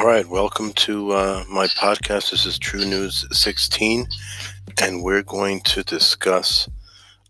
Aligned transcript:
All 0.00 0.06
right, 0.06 0.26
welcome 0.26 0.72
to 0.72 1.10
uh, 1.10 1.44
my 1.50 1.66
podcast. 1.66 2.30
This 2.30 2.46
is 2.46 2.58
True 2.58 2.86
News 2.86 3.26
16, 3.38 4.08
and 4.80 5.04
we're 5.04 5.22
going 5.22 5.60
to 5.64 5.82
discuss 5.82 6.70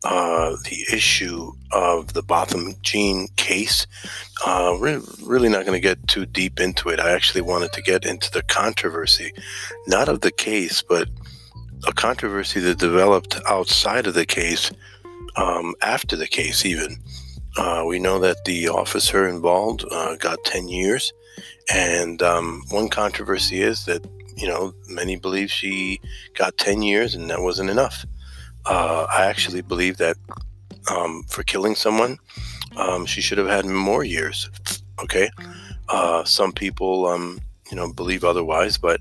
uh, 0.04 0.50
the 0.50 0.86
issue 0.92 1.50
of 1.72 2.12
the 2.12 2.22
Botham 2.22 2.76
Jean 2.82 3.26
case. 3.34 3.88
Uh, 4.46 4.78
we're 4.80 5.02
really 5.20 5.48
not 5.48 5.66
going 5.66 5.76
to 5.76 5.80
get 5.80 6.06
too 6.06 6.26
deep 6.26 6.60
into 6.60 6.90
it. 6.90 7.00
I 7.00 7.10
actually 7.10 7.40
wanted 7.40 7.72
to 7.72 7.82
get 7.82 8.06
into 8.06 8.30
the 8.30 8.42
controversy, 8.44 9.32
not 9.88 10.08
of 10.08 10.20
the 10.20 10.30
case, 10.30 10.80
but 10.80 11.08
a 11.88 11.92
controversy 11.92 12.60
that 12.60 12.78
developed 12.78 13.36
outside 13.48 14.06
of 14.06 14.14
the 14.14 14.26
case, 14.26 14.70
um, 15.34 15.74
after 15.82 16.14
the 16.14 16.28
case, 16.28 16.64
even. 16.64 16.98
Uh, 17.56 17.84
we 17.86 17.98
know 17.98 18.18
that 18.18 18.44
the 18.44 18.68
officer 18.68 19.26
involved 19.28 19.84
uh, 19.90 20.16
got 20.16 20.42
10 20.44 20.68
years. 20.68 21.12
And 21.72 22.22
um, 22.22 22.62
one 22.70 22.88
controversy 22.88 23.62
is 23.62 23.84
that, 23.86 24.06
you 24.36 24.48
know, 24.48 24.72
many 24.88 25.16
believe 25.16 25.50
she 25.50 26.00
got 26.34 26.56
10 26.58 26.82
years 26.82 27.14
and 27.14 27.30
that 27.30 27.40
wasn't 27.40 27.70
enough. 27.70 28.04
Uh, 28.66 29.06
I 29.10 29.24
actually 29.24 29.62
believe 29.62 29.96
that 29.98 30.16
um, 30.90 31.24
for 31.28 31.42
killing 31.42 31.74
someone, 31.74 32.18
um, 32.76 33.06
she 33.06 33.20
should 33.20 33.38
have 33.38 33.48
had 33.48 33.66
more 33.66 34.04
years. 34.04 34.48
Okay. 35.02 35.30
Uh, 35.88 36.24
some 36.24 36.52
people, 36.52 37.06
um, 37.06 37.40
you 37.70 37.76
know, 37.76 37.92
believe 37.92 38.24
otherwise, 38.24 38.78
but 38.78 39.00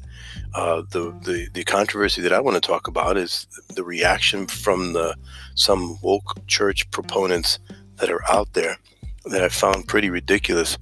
uh, 0.56 0.82
the, 0.92 1.12
the 1.24 1.48
the 1.54 1.64
controversy 1.64 2.22
that 2.22 2.34
I 2.34 2.40
want 2.40 2.56
to 2.56 2.62
talk 2.62 2.88
about 2.88 3.18
is 3.18 3.48
the 3.76 3.84
reaction 3.84 4.48
from 4.48 4.94
the 4.94 5.16
some 5.56 6.00
woke 6.02 6.46
church 6.48 6.90
proponents 6.92 7.60
that 8.00 8.10
are 8.10 8.22
out 8.30 8.54
there 8.54 8.78
that 9.26 9.44
I 9.44 9.50
found 9.50 9.88
pretty 9.88 10.10
ridiculous. 10.10 10.78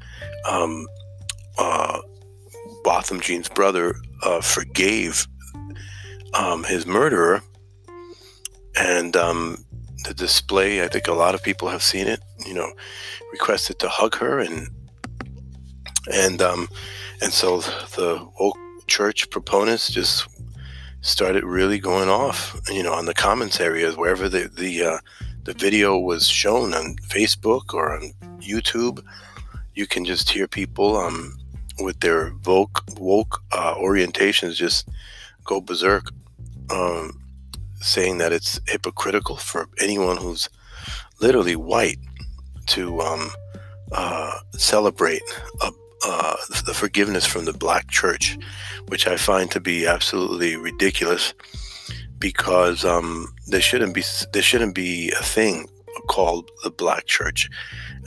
Um, 0.49 0.87
uh, 1.57 1.99
Botham 2.83 3.19
Jean's 3.19 3.49
brother 3.49 3.95
uh, 4.23 4.41
forgave 4.41 5.27
um, 6.33 6.63
his 6.63 6.85
murderer, 6.85 7.41
and 8.79 9.15
um, 9.15 9.65
the 10.05 10.13
display. 10.13 10.83
I 10.83 10.87
think 10.87 11.07
a 11.07 11.13
lot 11.13 11.35
of 11.35 11.43
people 11.43 11.67
have 11.69 11.83
seen 11.83 12.07
it. 12.07 12.21
You 12.45 12.53
know, 12.53 12.71
requested 13.31 13.79
to 13.79 13.89
hug 13.89 14.15
her, 14.15 14.39
and 14.39 14.69
and 16.13 16.41
um, 16.41 16.69
and 17.21 17.33
so 17.33 17.61
the 17.95 18.25
woke 18.39 18.57
church 18.87 19.29
proponents 19.29 19.89
just 19.89 20.27
started 21.01 21.43
really 21.43 21.79
going 21.79 22.09
off. 22.09 22.59
You 22.69 22.83
know, 22.83 22.93
on 22.93 23.05
the 23.05 23.13
comments 23.13 23.59
areas 23.59 23.97
wherever 23.97 24.29
the 24.29 24.49
the 24.53 24.83
uh, 24.83 24.97
the 25.47 25.53
video 25.53 25.97
was 25.97 26.27
shown 26.27 26.73
on 26.73 26.97
Facebook 26.97 27.73
or 27.73 27.95
on 27.95 28.11
YouTube, 28.41 29.01
you 29.75 29.87
can 29.87 30.03
just 30.03 30.29
hear 30.29 30.45
people 30.45 30.97
um, 30.97 31.37
with 31.79 32.01
their 32.01 32.33
woke 32.45 32.83
woke 32.99 33.41
uh, 33.53 33.75
orientations 33.75 34.55
just 34.55 34.89
go 35.45 35.61
berserk, 35.61 36.11
um, 36.69 37.21
saying 37.79 38.17
that 38.17 38.33
it's 38.33 38.59
hypocritical 38.67 39.37
for 39.37 39.69
anyone 39.79 40.17
who's 40.17 40.49
literally 41.21 41.55
white 41.55 41.99
to 42.65 42.99
um, 42.99 43.29
uh, 43.93 44.39
celebrate 44.51 45.21
a, 45.61 45.71
uh, 46.05 46.35
the 46.65 46.73
forgiveness 46.73 47.25
from 47.25 47.45
the 47.45 47.53
black 47.53 47.89
church, 47.89 48.37
which 48.89 49.07
I 49.07 49.15
find 49.15 49.49
to 49.51 49.61
be 49.61 49.87
absolutely 49.87 50.57
ridiculous 50.57 51.33
because 52.19 52.83
um, 52.85 53.33
there 53.47 53.61
shouldn't 53.61 53.93
be 53.93 54.03
there 54.33 54.41
shouldn't 54.41 54.75
be 54.75 55.11
a 55.11 55.23
thing 55.23 55.67
called 56.07 56.49
the 56.63 56.71
black 56.71 57.05
church. 57.05 57.49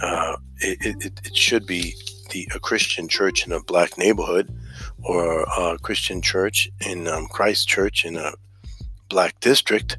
Uh, 0.03 0.37
it, 0.59 1.05
it, 1.05 1.21
it 1.25 1.37
should 1.37 1.67
be 1.67 1.95
the 2.31 2.49
a 2.55 2.61
Christian 2.61 3.09
church 3.09 3.47
in 3.47 3.53
a 3.53 3.63
black 3.63 3.99
neighborhood 3.99 4.55
or 5.03 5.43
a 5.43 5.79
Christian 5.79 6.23
church 6.23 6.69
in 6.87 7.07
um, 7.09 7.27
Christ 7.29 7.69
Church 7.69 8.05
in 8.05 8.17
a 8.17 8.33
black 9.09 9.39
district. 9.41 9.99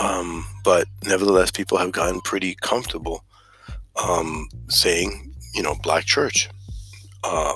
Um, 0.00 0.46
but 0.64 0.86
nevertheless, 1.04 1.50
people 1.50 1.78
have 1.78 1.92
gotten 1.92 2.20
pretty 2.20 2.54
comfortable 2.60 3.24
um, 3.96 4.48
saying, 4.68 5.34
you 5.54 5.62
know, 5.62 5.74
black 5.82 6.04
church. 6.04 6.48
Uh, 7.24 7.54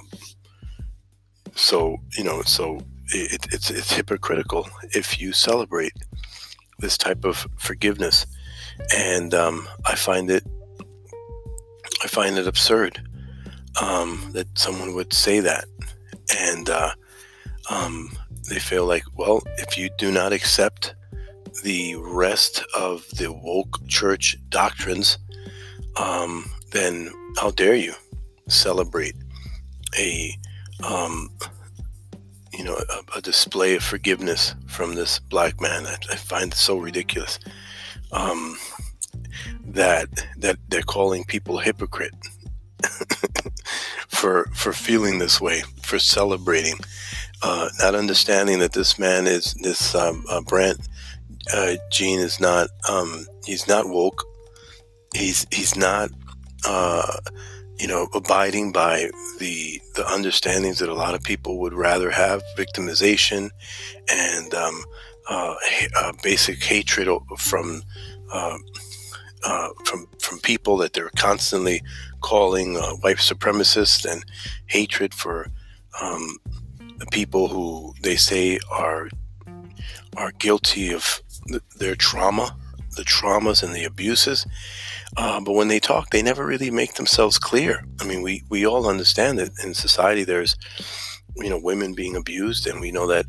so 1.54 1.96
you 2.16 2.24
know, 2.24 2.42
so 2.42 2.80
it, 3.12 3.46
it's 3.52 3.70
it's 3.70 3.92
hypocritical 3.92 4.68
if 4.94 5.20
you 5.20 5.32
celebrate 5.32 5.92
this 6.78 6.98
type 6.98 7.24
of 7.24 7.46
forgiveness, 7.56 8.26
and 8.96 9.34
um, 9.34 9.68
I 9.86 9.94
find 9.94 10.30
it 10.30 10.44
I 12.02 12.08
find 12.08 12.36
it 12.38 12.46
absurd 12.46 13.00
um, 13.80 14.30
that 14.32 14.46
someone 14.58 14.94
would 14.94 15.12
say 15.12 15.40
that. 15.40 15.64
And 16.38 16.68
uh, 16.68 16.92
um, 17.70 18.10
they 18.48 18.58
feel 18.58 18.86
like, 18.86 19.04
well, 19.14 19.42
if 19.58 19.78
you 19.78 19.90
do 19.98 20.10
not 20.10 20.32
accept 20.32 20.94
the 21.62 21.96
rest 21.96 22.64
of 22.76 23.08
the 23.10 23.32
woke 23.32 23.86
church 23.86 24.36
doctrines, 24.48 25.18
um, 25.96 26.50
then 26.72 27.10
how 27.36 27.50
dare 27.50 27.74
you 27.74 27.92
celebrate 28.48 29.14
a, 29.98 30.36
um, 30.84 31.30
you 32.62 32.68
know, 32.68 32.76
a, 32.76 33.18
a, 33.18 33.20
display 33.20 33.74
of 33.74 33.82
forgiveness 33.82 34.54
from 34.68 34.94
this 34.94 35.18
black 35.18 35.60
man? 35.60 35.84
I, 35.84 35.96
I 36.12 36.14
find 36.16 36.52
it 36.52 36.56
so 36.56 36.78
ridiculous 36.78 37.40
um, 38.12 38.56
that 39.66 40.08
that 40.36 40.58
they're 40.68 40.82
calling 40.82 41.24
people 41.24 41.58
hypocrite 41.58 42.14
for 44.08 44.48
for 44.54 44.72
feeling 44.72 45.18
this 45.18 45.40
way, 45.40 45.62
for 45.82 45.98
celebrating, 45.98 46.76
uh, 47.42 47.68
not 47.80 47.96
understanding 47.96 48.60
that 48.60 48.74
this 48.74 48.96
man 48.96 49.26
is 49.26 49.54
this 49.54 49.96
um, 49.96 50.24
uh, 50.30 50.40
uh, 51.52 51.74
Jean 51.90 52.20
is 52.20 52.38
not 52.38 52.68
um, 52.88 53.26
he's 53.44 53.66
not 53.66 53.88
woke. 53.88 54.24
He's 55.16 55.48
he's 55.50 55.74
not 55.74 56.10
uh, 56.64 57.16
you 57.78 57.86
know 57.88 58.08
abiding 58.14 58.72
by 58.72 59.10
the 59.38 59.80
the 59.94 60.02
understandings 60.02 60.78
that 60.78 60.88
a 60.88 60.94
lot 60.94 61.14
of 61.14 61.22
people 61.22 61.58
would 61.58 61.74
rather 61.74 62.10
have 62.10 62.42
victimization 62.56 63.50
and 64.10 64.54
um, 64.54 64.82
uh, 65.28 65.54
uh, 65.96 66.12
basic 66.22 66.62
hatred 66.62 67.08
from. 67.38 67.82
Uh, 68.32 68.58
uh, 69.44 69.70
from 69.84 70.06
from 70.20 70.38
people 70.38 70.76
that 70.76 70.92
they're 70.92 71.10
constantly 71.16 71.82
calling 72.20 72.76
uh, 72.76 72.92
white 73.00 73.16
supremacists 73.16 74.10
and 74.10 74.24
hatred 74.66 75.12
for 75.12 75.48
um, 76.00 76.36
the 76.98 77.06
people 77.06 77.48
who 77.48 77.92
they 78.02 78.14
say 78.14 78.60
are 78.70 79.08
are 80.16 80.30
guilty 80.38 80.92
of 80.92 81.20
th- 81.48 81.62
their 81.78 81.96
trauma, 81.96 82.56
the 82.96 83.02
traumas 83.02 83.62
and 83.62 83.74
the 83.74 83.84
abuses. 83.84 84.46
Uh, 85.16 85.40
but 85.40 85.52
when 85.52 85.68
they 85.68 85.78
talk, 85.78 86.10
they 86.10 86.22
never 86.22 86.46
really 86.46 86.70
make 86.70 86.94
themselves 86.94 87.38
clear. 87.38 87.84
I 88.00 88.04
mean, 88.04 88.22
we 88.22 88.44
we 88.48 88.66
all 88.66 88.86
understand 88.88 89.38
that 89.38 89.50
in 89.62 89.74
society 89.74 90.24
there's 90.24 90.56
you 91.36 91.50
know 91.50 91.60
women 91.62 91.94
being 91.94 92.16
abused, 92.16 92.66
and 92.66 92.80
we 92.80 92.90
know 92.90 93.06
that 93.06 93.26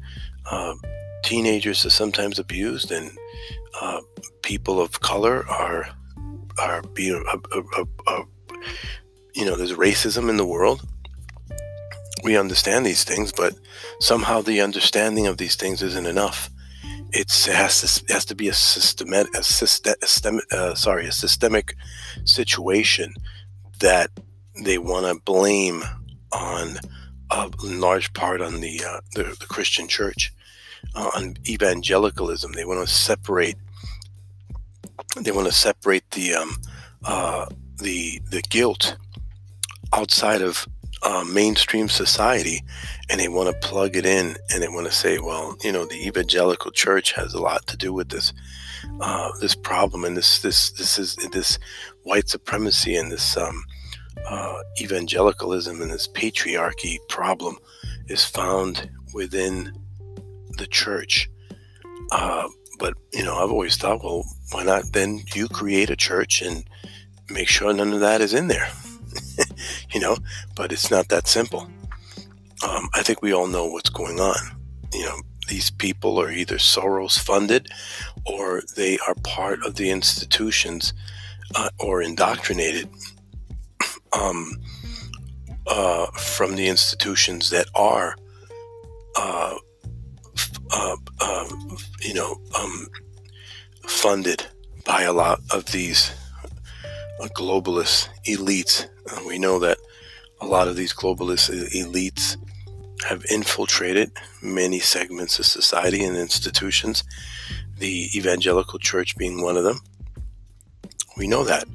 uh, 0.49 0.75
teenagers 1.23 1.85
are 1.85 1.89
sometimes 1.89 2.39
abused, 2.39 2.91
and 2.91 3.11
uh, 3.81 3.99
people 4.41 4.79
of 4.79 5.01
color 5.01 5.47
are 5.49 5.87
are 6.59 6.81
being 6.93 7.23
uh, 7.31 7.37
uh, 7.77 7.85
uh, 8.07 8.23
you 9.33 9.45
know 9.45 9.55
there's 9.55 9.73
racism 9.73 10.29
in 10.29 10.37
the 10.37 10.45
world 10.45 10.87
we 12.23 12.37
understand 12.37 12.85
these 12.85 13.03
things 13.03 13.31
but 13.31 13.53
somehow 13.99 14.41
the 14.41 14.61
understanding 14.61 15.27
of 15.27 15.37
these 15.37 15.55
things 15.55 15.81
isn't 15.81 16.05
enough 16.05 16.49
it's, 17.13 17.47
it 17.47 17.55
has 17.55 17.81
to 17.81 18.03
it 18.05 18.11
has 18.11 18.25
to 18.25 18.35
be 18.35 18.47
a 18.47 18.53
systematic 18.53 19.33
a 19.35 19.43
system 19.43 20.41
uh, 20.51 20.73
sorry 20.73 21.07
a 21.07 21.11
systemic 21.11 21.75
situation 22.25 23.13
that 23.79 24.09
they 24.63 24.77
want 24.77 25.05
to 25.05 25.21
blame 25.23 25.83
on 26.31 26.77
a 27.31 27.51
large 27.63 28.13
part 28.13 28.41
on 28.41 28.61
the 28.61 28.83
uh, 28.87 28.99
the, 29.13 29.23
the, 29.23 29.45
Christian 29.47 29.87
church 29.87 30.33
uh, 30.95 31.09
on 31.15 31.35
evangelicalism. 31.47 32.51
They 32.53 32.65
want 32.65 32.85
to 32.85 32.93
separate 32.93 33.57
they 35.19 35.31
want 35.31 35.47
to 35.47 35.53
separate 35.53 36.09
the 36.11 36.35
um, 36.35 36.57
uh, 37.05 37.45
the 37.77 38.21
the 38.29 38.41
guilt 38.49 38.97
outside 39.93 40.41
of 40.41 40.67
uh, 41.03 41.23
mainstream 41.25 41.89
society, 41.89 42.63
and 43.09 43.19
they 43.19 43.27
want 43.27 43.49
to 43.49 43.67
plug 43.67 43.95
it 43.95 44.05
in, 44.05 44.35
and 44.51 44.61
they 44.61 44.67
want 44.67 44.85
to 44.87 44.91
say, 44.91 45.19
well, 45.19 45.55
you 45.63 45.71
know, 45.71 45.85
the 45.85 46.07
evangelical 46.07 46.71
church 46.71 47.11
has 47.13 47.33
a 47.33 47.41
lot 47.41 47.65
to 47.67 47.77
do 47.77 47.93
with 47.93 48.09
this 48.09 48.33
uh, 49.01 49.31
this 49.39 49.55
problem, 49.55 50.05
and 50.05 50.15
this 50.15 50.41
this 50.41 50.71
this 50.71 50.97
is 50.97 51.15
this 51.31 51.59
white 52.03 52.29
supremacy 52.29 52.95
and 52.95 53.11
this 53.11 53.37
um, 53.37 53.63
uh, 54.27 54.59
evangelicalism 54.81 55.81
and 55.81 55.91
this 55.91 56.07
patriarchy 56.07 56.97
problem 57.09 57.57
is 58.07 58.25
found 58.25 58.89
within 59.13 59.71
the 60.57 60.67
church. 60.67 61.29
Uh, 62.11 62.47
but 62.79 62.93
you 63.13 63.23
know, 63.23 63.35
I've 63.35 63.51
always 63.51 63.77
thought, 63.77 64.03
well, 64.03 64.25
why 64.51 64.63
not 64.63 64.91
then 64.93 65.21
you 65.35 65.47
create 65.47 65.89
a 65.89 65.95
church 65.95 66.41
and 66.41 66.63
make 67.29 67.47
sure 67.47 67.73
none 67.73 67.93
of 67.93 67.99
that 68.01 68.21
is 68.21 68.33
in 68.33 68.47
there? 68.47 68.69
You 69.93 69.99
know, 69.99 70.17
but 70.55 70.71
it's 70.71 70.89
not 70.89 71.09
that 71.09 71.27
simple. 71.27 71.69
um, 72.67 72.89
I 72.93 73.03
think 73.03 73.21
we 73.21 73.33
all 73.33 73.47
know 73.47 73.65
what's 73.65 73.89
going 73.89 74.19
on. 74.19 74.35
You 74.93 75.05
know, 75.05 75.17
these 75.47 75.69
people 75.69 76.19
are 76.19 76.31
either 76.31 76.57
Soros 76.57 77.19
funded 77.19 77.69
or 78.25 78.63
they 78.75 78.97
are 79.07 79.15
part 79.23 79.65
of 79.65 79.75
the 79.75 79.89
institutions 79.89 80.93
uh, 81.55 81.69
or 81.79 82.01
indoctrinated 82.01 82.89
um, 84.13 84.51
uh, 85.67 86.07
from 86.11 86.55
the 86.55 86.67
institutions 86.67 87.49
that 87.49 87.67
are, 87.75 88.15
uh, 89.17 89.55
uh 90.71 90.95
um, 91.21 91.77
you 92.01 92.13
know, 92.13 92.39
um, 92.59 92.87
funded 93.85 94.45
by 94.85 95.03
a 95.03 95.13
lot 95.13 95.39
of 95.51 95.65
these 95.65 96.11
uh, 97.21 97.27
globalist 97.27 98.09
elites. 98.27 98.87
We 99.25 99.37
know 99.37 99.59
that 99.59 99.77
a 100.41 100.45
lot 100.45 100.67
of 100.67 100.75
these 100.75 100.93
globalist 100.93 101.49
elites 101.73 102.37
have 103.07 103.23
infiltrated 103.29 104.11
many 104.41 104.79
segments 104.79 105.39
of 105.39 105.45
society 105.45 106.03
and 106.03 106.15
institutions, 106.15 107.03
the 107.77 108.09
evangelical 108.15 108.79
church 108.79 109.17
being 109.17 109.41
one 109.41 109.57
of 109.57 109.63
them. 109.63 109.79
We 111.17 111.27
know 111.27 111.43
that. 111.43 111.65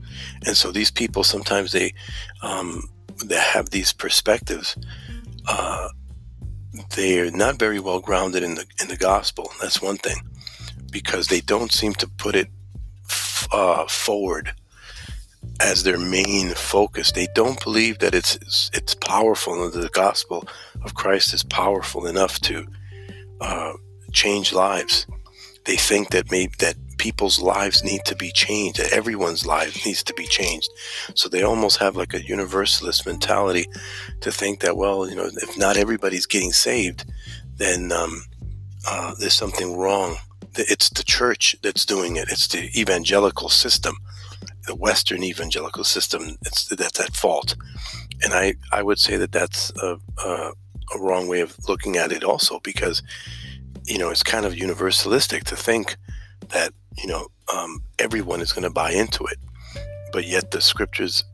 And 0.47 0.57
so 0.57 0.71
these 0.71 0.91
people 0.91 1.23
sometimes 1.25 1.73
they 1.73 1.95
um, 2.43 2.83
they 3.25 3.37
have 3.37 3.71
these 3.71 3.93
perspectives. 3.93 4.77
Uh, 5.47 5.89
they're 6.95 7.31
not 7.31 7.59
very 7.59 7.81
well 7.81 8.01
grounded 8.01 8.43
in 8.43 8.55
the 8.55 8.67
in 8.81 8.89
the 8.89 8.97
gospel. 8.97 9.51
That's 9.61 9.83
one 9.83 9.97
thing, 9.99 10.17
because 10.91 11.27
they 11.27 11.41
don't 11.41 11.73
seem 11.73 11.95
to 11.95 12.09
put 12.09 12.35
it 12.37 12.49
f- 13.05 13.49
uh, 13.53 13.87
forward 13.87 14.55
as 15.61 15.83
their 15.83 15.99
main 15.99 16.51
focus. 16.55 17.13
They 17.13 17.29
don't 17.35 17.63
believe 17.63 17.99
that 17.99 18.15
it's 18.15 18.37
it's, 18.37 18.71
it's 18.75 18.95
powerful, 18.95 19.63
and 19.63 19.73
the 19.73 19.89
gospel 19.89 20.47
of 20.85 20.95
Christ 20.95 21.35
is 21.35 21.43
powerful 21.43 22.07
enough 22.07 22.39
to 22.41 22.67
uh, 23.41 23.73
change 24.13 24.53
lives. 24.53 25.07
They 25.65 25.77
think 25.77 26.11
that 26.11 26.31
maybe 26.31 26.55
that 26.61 26.77
people's 26.99 27.41
lives 27.41 27.85
need 27.85 28.05
to 28.05 28.17
be 28.17 28.31
changed, 28.33 28.79
that 28.79 28.93
everyone's 28.93 29.47
life 29.47 29.85
needs 29.87 30.03
to 30.03 30.15
be 30.15 30.27
changed. 30.27 30.69
So 31.15 31.29
they 31.29 31.43
almost 31.43 31.79
have 31.79 31.97
like 31.97 32.15
a 32.15 32.25
universalist 32.25 33.07
mentality 33.07 33.67
to 34.21 34.33
think 34.33 34.61
that, 34.61 34.77
well, 34.77 35.09
you 35.09 35.15
know, 35.15 35.31
if 35.33 35.57
not 35.57 35.77
everybody's 35.77 36.27
getting 36.27 36.53
saved, 36.53 37.05
then 37.57 37.93
um, 37.93 38.25
uh, 38.87 39.15
there's 39.19 39.35
something 39.35 39.77
wrong. 39.77 40.17
It's 40.57 40.89
the 40.91 41.05
church 41.05 41.57
that's 41.63 41.87
doing 41.87 42.17
it. 42.17 42.29
It's 42.31 42.49
the 42.49 42.69
evangelical 42.79 43.49
system, 43.49 43.97
the 44.69 44.77
Western 44.77 45.25
evangelical 45.25 45.85
system. 45.85 46.37
It's 46.47 46.69
that's 46.69 47.01
at 47.01 47.17
fault, 47.17 47.57
and 48.23 48.33
I 48.33 48.55
I 48.71 48.83
would 48.83 49.01
say 49.01 49.17
that 49.17 49.33
that's 49.33 49.73
a, 49.83 49.99
a, 50.25 50.53
a 50.95 50.99
wrong 51.01 51.27
way 51.27 51.41
of 51.41 51.57
looking 51.69 51.97
at 51.97 52.13
it 52.13 52.23
also 52.23 52.61
because 52.61 53.03
you 53.85 53.99
know 53.99 54.11
it's 54.11 54.23
kind 54.23 54.47
of 54.47 54.53
universalistic 54.53 55.43
to 55.45 55.57
think 55.57 55.97
that 56.51 56.73
you 57.03 57.09
know, 57.09 57.29
um, 57.55 57.83
everyone 57.99 58.41
is 58.41 58.53
going 58.53 58.65
to 58.65 58.71
buy 58.71 58.93
into 58.93 59.25
it. 59.25 59.39
But 60.13 60.27
yet 60.27 60.51
the 60.51 60.61
scriptures 60.61 61.25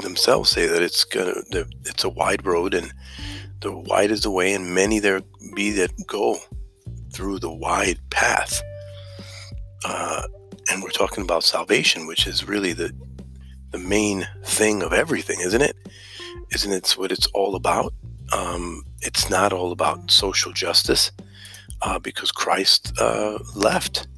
themselves 0.00 0.50
say 0.50 0.66
that 0.66 0.82
it's 0.82 1.04
gonna, 1.04 1.34
it's 1.84 2.04
a 2.04 2.08
wide 2.08 2.44
road, 2.44 2.74
and 2.74 2.92
the 3.60 3.72
wide 3.72 4.10
is 4.10 4.22
the 4.22 4.30
way, 4.30 4.52
and 4.52 4.74
many 4.74 4.98
there 4.98 5.22
be 5.54 5.70
that 5.72 5.92
go 6.06 6.38
through 7.12 7.38
the 7.38 7.52
wide 7.52 7.98
path. 8.10 8.62
Uh, 9.84 10.22
and 10.70 10.82
we're 10.82 10.90
talking 10.90 11.24
about 11.24 11.44
salvation, 11.44 12.06
which 12.06 12.26
is 12.26 12.46
really 12.46 12.72
the 12.72 12.92
the 13.70 13.78
main 13.78 14.26
thing 14.44 14.82
of 14.82 14.92
everything, 14.92 15.40
isn't 15.40 15.60
it? 15.60 15.76
Isn't 16.52 16.72
it 16.72 16.90
what 16.96 17.12
it's 17.12 17.26
all 17.28 17.54
about? 17.54 17.92
Um, 18.32 18.84
it's 19.02 19.28
not 19.28 19.52
all 19.52 19.72
about 19.72 20.10
social 20.10 20.52
justice 20.52 21.12
uh, 21.82 21.98
because 21.98 22.32
Christ 22.32 22.92
uh, 22.98 23.38
left 23.54 24.08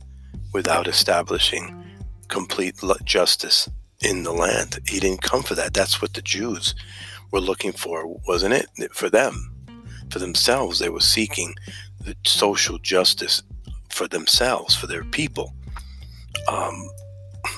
without 0.52 0.86
establishing 0.86 1.84
complete 2.28 2.76
justice 3.04 3.68
in 4.00 4.22
the 4.22 4.32
land. 4.32 4.78
He 4.88 5.00
didn't 5.00 5.22
come 5.22 5.42
for 5.42 5.54
that. 5.56 5.74
That's 5.74 6.00
what 6.00 6.14
the 6.14 6.22
Jews 6.22 6.74
were 7.32 7.40
looking 7.40 7.72
for, 7.72 8.06
wasn't 8.26 8.54
it? 8.54 8.94
For 8.94 9.10
them, 9.10 9.52
for 10.10 10.18
themselves, 10.20 10.78
they 10.78 10.88
were 10.88 11.00
seeking 11.00 11.54
the 12.00 12.16
social 12.24 12.78
justice 12.78 13.42
for 13.90 14.08
themselves, 14.08 14.74
for 14.74 14.86
their 14.86 15.04
people. 15.04 15.54
Um, 16.48 16.90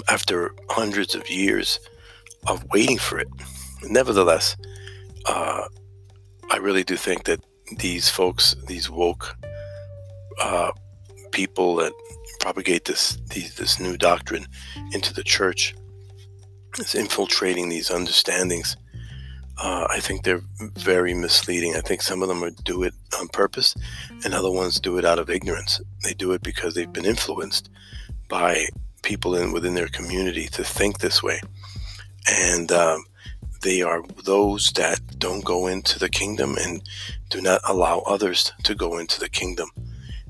after 0.09 0.55
hundreds 0.69 1.15
of 1.15 1.29
years 1.29 1.81
of 2.47 2.65
waiting 2.71 2.99
for 2.99 3.19
it, 3.19 3.29
nevertheless, 3.85 4.57
uh, 5.27 5.65
I 6.51 6.57
really 6.59 6.85
do 6.85 6.97
think 6.97 7.25
that 7.25 7.41
these 7.79 8.09
folks, 8.09 8.55
these 8.67 8.91
woke 8.91 9.37
uh, 10.41 10.73
people 11.31 11.77
that 11.77 11.93
propagate 12.41 12.85
this 12.85 13.19
these, 13.31 13.55
this 13.55 13.79
new 13.79 13.97
doctrine 13.97 14.47
into 14.93 15.15
the 15.15 15.23
church 15.23 15.75
is 16.79 16.95
infiltrating 16.95 17.69
these 17.69 17.91
understandings. 17.91 18.77
Uh, 19.59 19.87
I 19.91 20.01
think 20.01 20.25
they're 20.25 20.43
very 20.79 21.15
misleading. 21.15 21.77
I 21.77 21.81
think 21.81 22.03
some 22.03 22.23
of 22.23 22.29
them 22.29 22.55
do 22.65 22.83
it 22.83 22.95
on 23.19 23.29
purpose, 23.29 23.75
and 24.25 24.35
other 24.35 24.51
ones 24.51 24.81
do 24.81 24.99
it 24.99 25.05
out 25.05 25.19
of 25.19 25.31
ignorance. 25.31 25.81
They 26.03 26.15
do 26.15 26.33
it 26.33 26.43
because 26.43 26.75
they've 26.75 26.93
been 26.93 27.05
influenced 27.05 27.71
by 28.33 28.67
people 29.03 29.35
in 29.37 29.53
within 29.53 29.75
their 29.75 29.89
community 29.89 30.47
to 30.47 30.65
think 30.65 30.99
this 30.99 31.23
way, 31.23 31.39
and 32.27 32.73
um, 32.73 33.05
they 33.61 33.83
are 33.83 34.03
those 34.25 34.73
that 34.73 34.99
don't 35.19 35.45
go 35.45 35.67
into 35.67 35.99
the 35.99 36.09
kingdom 36.09 36.57
and 36.59 36.83
do 37.29 37.43
not 37.43 37.61
allow 37.69 37.99
others 38.07 38.51
to 38.63 38.75
go 38.75 38.97
into 38.97 39.21
the 39.21 39.29
kingdom. 39.29 39.69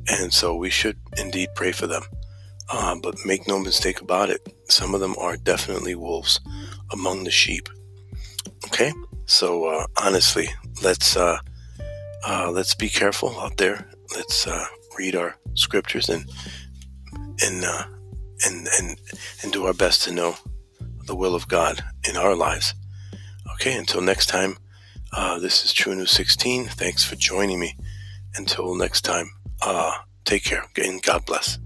And 0.09 0.35
so 0.35 0.57
we 0.57 0.69
should 0.69 0.99
indeed 1.17 1.51
pray 1.55 1.71
for 1.71 1.87
them. 1.87 2.03
Uh, 2.69 2.97
but 3.01 3.15
make 3.25 3.47
no 3.47 3.61
mistake 3.61 4.01
about 4.01 4.31
it, 4.31 4.53
some 4.65 4.95
of 4.95 5.01
them 5.01 5.15
are 5.17 5.37
definitely 5.37 5.95
wolves 5.95 6.41
among 6.93 7.23
the 7.23 7.31
sheep. 7.31 7.69
Okay, 8.67 8.93
so 9.27 9.67
uh, 9.67 9.87
honestly, 10.03 10.49
let's 10.83 11.17
uh, 11.17 11.39
uh 12.27 12.51
let's 12.51 12.75
be 12.75 12.89
careful 12.89 13.39
out 13.39 13.59
there. 13.59 13.87
Let's 14.17 14.49
uh, 14.49 14.65
read 14.99 15.15
our 15.15 15.37
scriptures 15.55 16.09
and 16.09 16.25
and 17.43 17.65
uh, 17.65 17.85
and 18.45 18.69
and 18.79 18.99
and 19.43 19.53
do 19.53 19.67
our 19.67 19.75
best 19.75 20.03
to 20.05 20.13
know 20.13 20.37
the 21.07 21.15
will 21.15 21.35
of 21.35 21.49
God 21.49 21.83
in 22.09 22.17
our 22.17 22.35
lives. 22.35 22.75
Okay, 23.55 23.77
until 23.77 24.01
next 24.01 24.27
time, 24.27 24.57
uh, 25.13 25.39
this 25.39 25.65
is 25.65 25.73
True 25.73 25.95
News 25.95 26.11
16. 26.11 26.67
Thanks 26.67 27.05
for 27.05 27.17
joining 27.17 27.61
me. 27.61 27.77
Until 28.37 28.75
next 28.75 29.03
time. 29.03 29.31
Uh, 29.61 29.93
take 30.25 30.45
care 30.45 30.65
and 30.77 31.03
God 31.03 31.25
bless. 31.27 31.59